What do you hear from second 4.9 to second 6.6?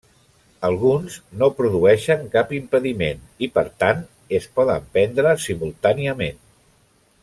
prendre simultàniament.